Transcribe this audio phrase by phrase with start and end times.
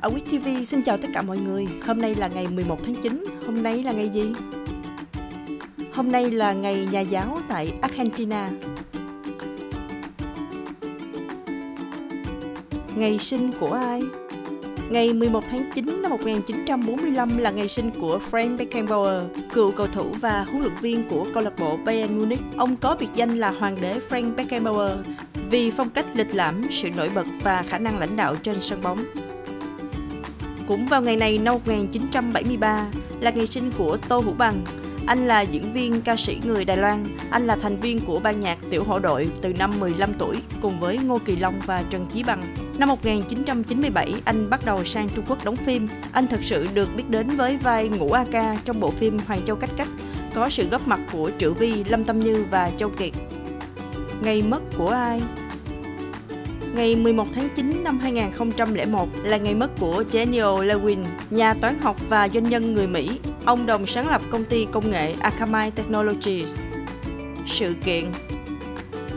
[0.00, 1.66] Ở Quýt TV xin chào tất cả mọi người.
[1.86, 3.24] Hôm nay là ngày 11 tháng 9.
[3.46, 4.32] Hôm nay là ngày gì?
[5.92, 8.50] Hôm nay là ngày nhà giáo tại Argentina.
[12.96, 14.02] Ngày sinh của ai?
[14.90, 19.22] Ngày 11 tháng 9 năm 1945 là ngày sinh của Frank Beckenbauer,
[19.52, 22.40] cựu cầu thủ và huấn luyện viên của câu lạc bộ Bayern Munich.
[22.56, 24.92] Ông có biệt danh là Hoàng đế Frank Beckenbauer
[25.50, 28.82] vì phong cách lịch lãm, sự nổi bật và khả năng lãnh đạo trên sân
[28.82, 29.04] bóng.
[30.68, 32.86] Cũng vào ngày này năm 1973
[33.20, 34.64] là ngày sinh của Tô Hữu Bằng.
[35.06, 37.04] Anh là diễn viên ca sĩ người Đài Loan.
[37.30, 40.80] Anh là thành viên của ban nhạc Tiểu Hổ Đội từ năm 15 tuổi cùng
[40.80, 42.42] với Ngô Kỳ Long và Trần Chí Bằng.
[42.78, 45.88] Năm 1997, anh bắt đầu sang Trung Quốc đóng phim.
[46.12, 49.44] Anh thực sự được biết đến với vai Ngũ A Ca trong bộ phim Hoàng
[49.44, 49.88] Châu Cách Cách,
[50.34, 53.12] có sự góp mặt của Triệu Vi, Lâm Tâm Như và Châu Kiệt.
[54.22, 55.22] Ngày mất của ai?
[56.78, 61.96] Ngày 11 tháng 9 năm 2001 là ngày mất của Daniel Lewin, nhà toán học
[62.08, 63.10] và doanh nhân người Mỹ.
[63.44, 66.60] Ông đồng sáng lập công ty công nghệ Akamai Technologies.
[67.46, 68.04] Sự kiện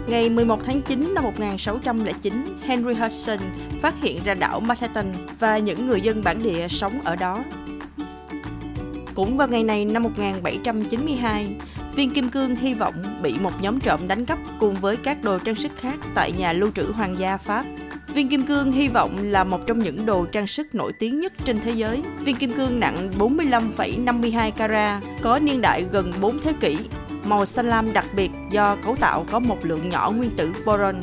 [0.08, 2.34] Ngày 11 tháng 9 năm 1609,
[2.66, 3.40] Henry Hudson
[3.80, 7.44] phát hiện ra đảo Manhattan và những người dân bản địa sống ở đó.
[9.16, 11.56] Cũng vào ngày này năm 1792,
[11.96, 15.40] Viên Kim Cương hy vọng bị một nhóm trộm đánh cắp cùng với các đồ
[15.40, 17.66] trang sức khác tại nhà lưu trữ hoàng gia Pháp.
[18.14, 21.34] Viên kim cương hy vọng là một trong những đồ trang sức nổi tiếng nhất
[21.46, 22.04] trên thế giới.
[22.20, 26.78] Viên kim cương nặng 45,52 carat, có niên đại gần 4 thế kỷ,
[27.26, 30.96] màu xanh lam đặc biệt do cấu tạo có một lượng nhỏ nguyên tử boron.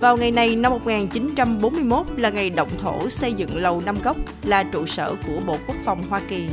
[0.00, 4.62] Vào ngày này năm 1941 là ngày động thổ xây dựng lầu Năm Góc là
[4.62, 6.48] trụ sở của Bộ Quốc phòng Hoa Kỳ.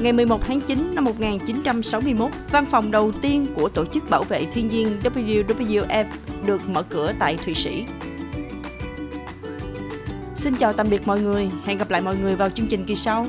[0.00, 4.44] Ngày 11 tháng 9 năm 1961, văn phòng đầu tiên của Tổ chức Bảo vệ
[4.44, 6.04] Thiên nhiên WWF
[6.46, 7.84] được mở cửa tại Thụy Sĩ.
[10.34, 12.94] Xin chào tạm biệt mọi người, hẹn gặp lại mọi người vào chương trình kỳ
[12.94, 13.26] sau.